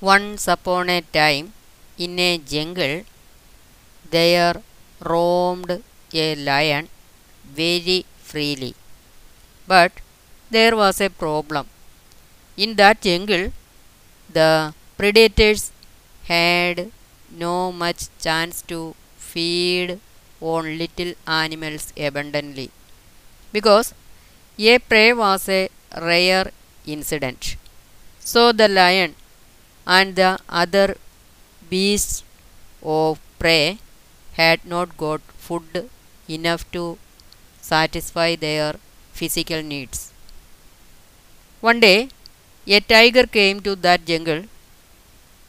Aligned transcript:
Once 0.00 0.46
upon 0.46 0.88
a 0.88 1.00
time, 1.00 1.52
in 1.98 2.16
a 2.20 2.38
jungle, 2.38 3.04
there 4.10 4.62
roamed 5.00 5.70
a 6.12 6.34
lion 6.48 6.88
very 7.60 8.04
freely. 8.30 8.74
But 9.66 9.92
there 10.50 10.76
was 10.76 11.00
a 11.00 11.10
problem. 11.10 11.66
In 12.56 12.74
that 12.76 13.02
jungle, 13.02 13.52
the 14.32 14.74
predators 14.98 15.72
had 16.26 16.92
no 17.30 17.72
much 17.72 18.02
chance 18.20 18.62
to 18.72 18.94
feed 19.18 20.00
on 20.40 20.78
little 20.78 21.14
animals 21.26 21.92
abundantly 21.96 22.70
because 23.52 23.94
a 24.58 24.78
prey 24.78 25.12
was 25.12 25.48
a 25.48 25.68
rare 26.00 26.50
incident. 26.86 27.56
So 28.20 28.52
the 28.52 28.68
lion 28.68 29.14
and 29.86 30.16
the 30.16 30.38
other 30.48 30.96
beasts 31.70 32.22
of 32.82 33.20
prey 33.38 33.78
had 34.34 34.64
not 34.64 34.96
got 34.96 35.20
food 35.46 35.90
enough 36.28 36.70
to 36.72 36.98
satisfy 37.60 38.36
their 38.36 38.74
physical 39.12 39.62
needs. 39.62 40.12
One 41.60 41.80
day, 41.80 42.10
a 42.68 42.78
tiger 42.80 43.26
came 43.26 43.60
to 43.62 43.74
that 43.76 44.04
jungle. 44.06 44.44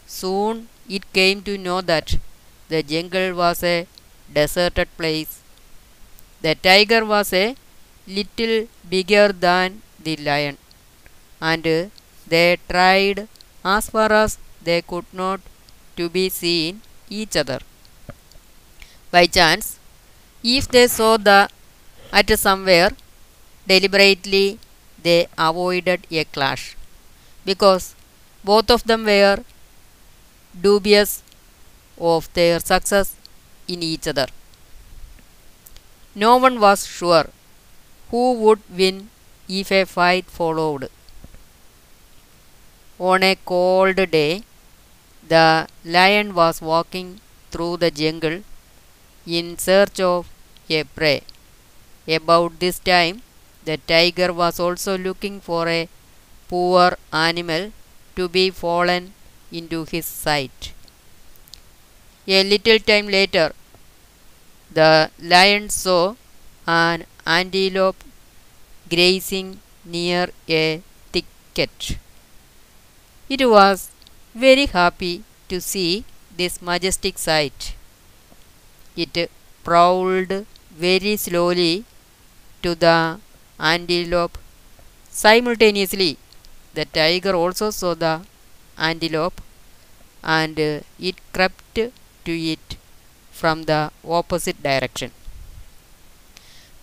Soon 0.08 0.68
it 0.90 1.04
came 1.14 1.44
to 1.44 1.60
know 1.60 1.80
that 1.82 2.16
the 2.70 2.82
jungle 2.82 3.36
was 3.36 3.62
a 3.64 3.86
deserted 4.34 4.88
place. 4.98 5.42
The 6.42 6.56
tiger 6.56 7.04
was 7.04 7.34
a 7.34 7.58
little 8.08 8.68
bigger 8.90 9.34
than 9.34 9.82
the 10.00 10.16
lion, 10.18 10.58
and 11.42 11.92
they 12.28 12.58
tried 12.70 13.28
as 13.66 13.90
far 13.90 14.12
as 14.14 14.38
they 14.64 14.82
could 14.82 15.06
not 15.14 15.42
to 15.98 16.10
be 16.10 16.30
seen 16.30 16.82
each 17.10 17.36
other. 17.36 17.60
By 19.12 19.26
chance, 19.26 19.80
if 20.44 20.68
they 20.68 20.88
saw 20.88 21.18
the 21.18 21.50
at 22.14 22.30
somewhere, 22.40 22.92
deliberately 23.68 24.60
they 25.04 25.28
avoided 25.38 26.08
a 26.12 26.26
clash 26.26 26.76
because 27.46 27.96
both 28.44 28.70
of 28.72 28.84
them 28.86 29.06
were 29.06 29.44
dubious 30.60 31.22
of 32.00 32.32
their 32.34 32.60
success 32.60 33.16
in 33.68 33.84
each 33.84 34.08
other. 34.08 34.28
No 36.16 36.38
one 36.38 36.60
was 36.60 36.88
sure 36.88 37.30
who 38.12 38.34
would 38.34 38.62
win 38.70 39.10
if 39.50 39.72
a 39.72 39.86
fight 39.86 40.26
followed. 40.26 40.90
On 43.00 43.24
a 43.24 43.36
cold 43.46 43.96
day, 44.12 44.44
the 45.28 45.68
lion 45.86 46.34
was 46.36 46.62
walking 46.62 47.22
through 47.52 47.78
the 47.78 47.92
jungle 47.92 48.44
in 49.28 49.58
search 49.58 50.00
of 50.00 50.30
a 50.70 50.84
prey. 50.84 51.24
About 52.08 52.60
this 52.60 52.80
time, 52.80 53.22
the 53.66 53.78
tiger 53.78 54.34
was 54.34 54.60
also 54.60 54.98
looking 54.98 55.42
for 55.42 55.68
a 55.70 55.90
poor 56.48 56.98
animal 57.14 57.74
to 58.16 58.30
be 58.30 58.50
fallen 58.52 59.14
into 59.52 59.86
his 59.86 60.06
sight. 60.06 60.74
A 62.28 62.44
little 62.44 62.78
time 62.80 63.08
later, 63.08 63.54
the 64.72 65.10
lion 65.20 65.70
saw 65.70 66.16
an 66.68 67.06
antelope 67.26 68.04
grazing 68.90 69.60
near 69.86 70.30
a 70.50 70.82
thicket. 71.12 71.98
It 73.28 73.50
was 73.50 73.90
very 74.36 74.68
happy 74.68 75.24
to 75.50 75.60
see 75.60 76.06
this 76.38 76.62
majestic 76.62 77.18
sight. 77.18 77.74
It 78.96 79.32
prowled 79.64 80.46
very 80.70 81.16
slowly 81.18 81.86
to 82.62 82.76
the 82.76 83.20
antelope. 83.60 84.38
Simultaneously, 85.10 86.18
the 86.76 86.86
tiger 86.86 87.34
also 87.34 87.72
saw 87.72 87.96
the 87.96 88.22
antelope 88.78 89.42
and 90.22 90.60
it 90.60 91.16
crept 91.34 91.74
to 91.74 91.92
it 92.26 92.78
from 93.32 93.64
the 93.64 93.92
opposite 94.08 94.62
direction. 94.62 95.10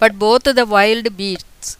But 0.00 0.19
both 0.19 0.43
the 0.43 0.67
wild 0.67 1.17
beasts 1.17 1.77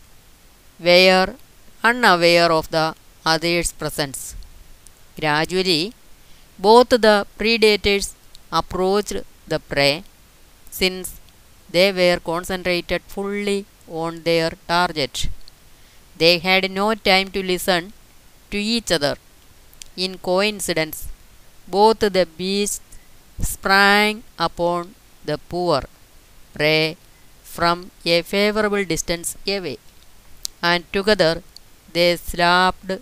were 0.79 1.35
unaware 1.83 2.53
of 2.53 2.71
the 2.71 2.95
other's 3.27 3.73
presence. 3.73 4.37
Gradually, 5.19 5.95
both 6.59 6.91
the 6.91 7.27
predators 7.39 8.15
approached 8.61 9.17
the 9.47 9.59
prey 9.61 10.05
since 10.71 11.21
they 11.71 11.89
were 11.93 12.19
concentrated 12.31 13.03
fully 13.15 13.67
on 13.89 14.23
their 14.25 14.51
target. 14.69 15.29
They 16.17 16.39
had 16.39 16.71
no 16.71 16.95
time 16.95 17.31
to 17.37 17.43
listen 17.43 17.93
to 18.51 18.59
each 18.59 18.91
other. 18.93 19.17
In 19.97 20.19
coincidence, 20.19 21.09
both 21.69 22.01
the 22.01 22.27
beasts 22.41 22.81
sprang 23.41 24.23
upon 24.39 24.95
the 25.25 25.39
poor 25.39 25.83
prey 26.55 26.97
from 27.43 27.91
a 28.05 28.23
favorable 28.23 28.85
distance 28.85 29.37
away, 29.47 29.79
and 30.63 30.91
together 30.93 31.43
they 31.93 32.17
slapped 32.17 32.93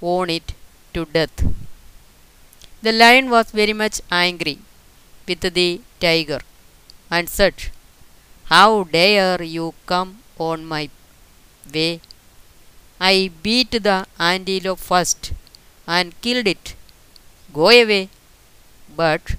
on 0.00 0.30
it 0.38 0.52
to 0.96 1.04
death. 1.16 1.38
The 2.86 2.92
lion 3.02 3.28
was 3.34 3.50
very 3.60 3.74
much 3.82 3.96
angry 4.24 4.58
with 5.28 5.40
the 5.56 5.80
tiger 6.04 6.40
and 7.10 7.28
said, 7.28 7.54
How 8.52 8.84
dare 8.96 9.42
you 9.42 9.66
come 9.92 10.10
on 10.38 10.64
my 10.74 10.84
way? 11.74 12.00
I 13.00 13.30
beat 13.42 13.72
the 13.88 13.98
antelope 14.18 14.78
first 14.90 15.32
and 15.86 16.20
killed 16.24 16.48
it. 16.54 16.74
Go 17.52 17.68
away. 17.82 18.08
But 19.00 19.36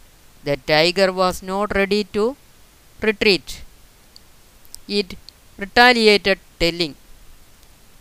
the 0.47 0.57
tiger 0.71 1.11
was 1.21 1.41
not 1.51 1.75
ready 1.75 2.03
to 2.15 2.25
retreat. 3.01 3.61
It 4.87 5.15
retaliated, 5.57 6.39
telling, 6.59 6.95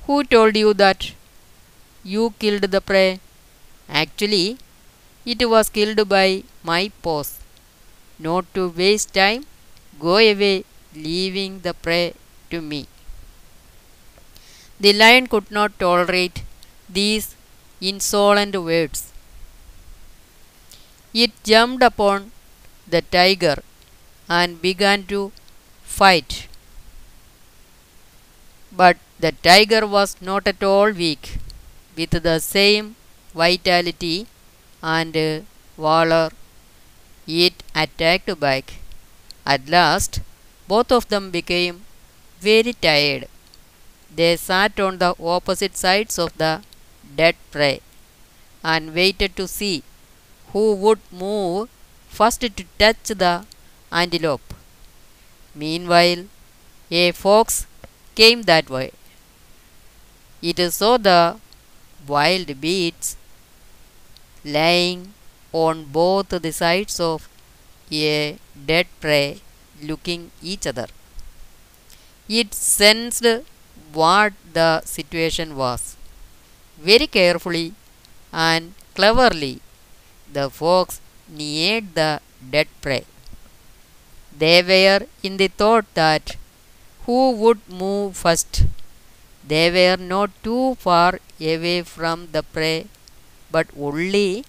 Who 0.06 0.24
told 0.24 0.56
you 0.56 0.74
that 0.74 1.12
you 2.04 2.34
killed 2.38 2.62
the 2.76 2.80
prey? 2.80 3.20
Actually, 3.88 4.58
it 5.24 5.48
was 5.48 5.70
killed 5.70 6.08
by 6.08 6.44
my 6.62 6.90
paws. 7.02 7.40
Not 8.18 8.52
to 8.54 8.68
waste 8.68 9.14
time, 9.14 9.46
go 10.00 10.16
away, 10.16 10.64
leaving 10.94 11.60
the 11.60 11.74
prey 11.74 12.14
to 12.50 12.60
me. 12.62 12.86
The 14.80 14.94
lion 14.94 15.26
could 15.26 15.50
not 15.50 15.78
tolerate 15.78 16.42
these 16.88 17.34
insolent 17.80 18.54
words. 18.56 19.12
It 21.12 21.32
jumped 21.42 21.82
upon 21.82 22.30
the 22.86 23.02
tiger 23.02 23.60
and 24.28 24.62
began 24.62 25.04
to 25.06 25.32
fight. 25.82 26.48
But 28.70 28.98
the 29.18 29.32
tiger 29.32 29.88
was 29.88 30.16
not 30.20 30.46
at 30.46 30.62
all 30.62 30.92
weak. 30.92 31.38
With 31.96 32.10
the 32.10 32.38
same 32.38 32.94
vitality 33.42 34.26
and 34.82 35.14
valor, 35.86 36.30
it 37.26 37.54
attacked 37.74 38.38
back. 38.40 38.74
At 39.44 39.68
last, 39.68 40.20
both 40.68 40.90
of 40.90 41.08
them 41.08 41.30
became 41.30 41.84
very 42.40 42.72
tired. 42.72 43.28
They 44.14 44.36
sat 44.36 44.80
on 44.80 44.98
the 44.98 45.14
opposite 45.34 45.76
sides 45.76 46.18
of 46.18 46.36
the 46.38 46.62
dead 47.20 47.36
prey 47.50 47.80
and 48.64 48.94
waited 48.94 49.36
to 49.36 49.46
see 49.46 49.82
who 50.52 50.74
would 50.74 51.00
move 51.12 51.68
first 52.08 52.40
to 52.40 52.64
touch 52.82 53.08
the 53.22 53.34
antelope. 53.92 54.54
Meanwhile, 55.54 56.24
a 56.90 57.12
fox 57.12 57.66
came 58.14 58.42
that 58.42 58.70
way. 58.70 58.90
It 60.42 60.58
saw 60.72 60.96
the 60.96 61.36
wild 62.06 62.60
beasts 62.60 63.16
lying 64.46 65.12
on 65.52 65.84
both 65.98 66.28
the 66.30 66.52
sides 66.52 66.98
of 67.00 67.28
a 67.92 68.38
dead 68.70 68.86
prey 69.00 69.40
looking 69.82 70.30
each 70.42 70.66
other. 70.66 70.88
It 72.28 72.54
sensed 72.54 73.26
what 73.92 74.32
the 74.52 74.82
situation 74.82 75.56
was. 75.56 75.96
Very 76.78 77.06
carefully 77.06 77.74
and 78.32 78.74
cleverly, 78.94 79.60
the 80.32 80.50
fox 80.50 81.00
neared 81.28 81.94
the 81.94 82.20
dead 82.50 82.68
prey. 82.82 83.04
They 84.38 84.62
were 84.62 85.06
in 85.24 85.36
the 85.36 85.48
thought 85.48 85.92
that 85.94 86.36
who 87.06 87.32
would 87.32 87.60
move 87.68 88.16
first. 88.16 88.64
They 89.46 89.70
were 89.70 89.96
not 90.02 90.30
too 90.44 90.76
far 90.76 91.20
away 91.40 91.82
from 91.82 92.30
the 92.32 92.42
prey, 92.42 92.86
but 93.50 93.66
only 93.78 94.44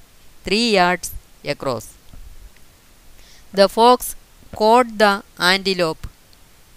three 0.45 0.71
yards 0.73 1.11
across. 1.43 1.93
The 3.51 3.67
fox 3.67 4.15
caught 4.55 4.97
the 4.97 5.23
antelope 5.37 6.07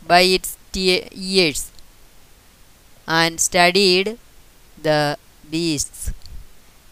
by 0.06 0.22
its 0.22 0.56
ears 0.74 1.70
and 3.06 3.40
studied 3.40 4.18
the 4.82 5.18
beasts. 5.50 6.12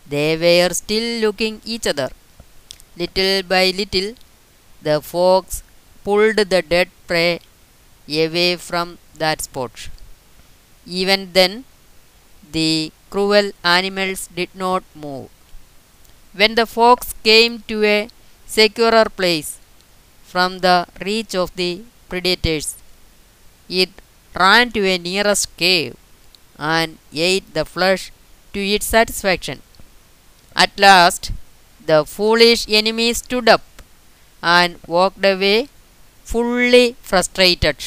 They 0.09 0.37
were 0.37 0.75
still 0.75 1.21
looking 1.21 1.61
each 1.65 1.87
other. 1.87 2.11
Little 2.97 3.43
by 3.43 3.71
little, 3.71 4.15
the 4.83 5.01
fox 5.03 5.63
pulled 6.05 6.37
the 6.37 6.63
dead 6.63 6.91
prey 7.07 7.41
away 8.09 8.57
from 8.57 8.99
that 9.17 9.43
spot. 9.43 9.89
Even 10.87 11.33
then, 11.33 11.65
the 12.53 12.93
cruel 13.10 13.52
animals 13.64 14.28
did 14.34 14.55
not 14.55 14.84
move. 14.94 15.28
When 16.32 16.55
the 16.55 16.66
fox 16.66 17.14
came 17.22 17.62
to 17.69 17.84
a 17.84 18.08
securer 18.46 19.06
place 19.06 19.58
from 20.25 20.60
the 20.60 20.87
reach 21.00 21.34
of 21.34 21.55
the 21.56 21.82
predators, 22.08 22.76
it 23.69 23.90
ran 24.34 24.70
to 24.72 24.87
a 24.87 24.99
nearest 24.99 25.56
cave 25.56 25.96
and 26.58 26.99
ate 27.12 27.55
the 27.55 27.64
flesh 27.64 28.12
to 28.52 28.60
its 28.60 28.87
satisfaction. 28.87 29.62
At 30.56 30.78
last, 30.78 31.32
the 31.84 32.05
foolish 32.05 32.66
enemy 32.69 33.12
stood 33.14 33.49
up 33.49 33.62
and 34.43 34.78
walked 34.87 35.25
away 35.25 35.69
fully 36.25 36.96
frustrated. 37.02 37.78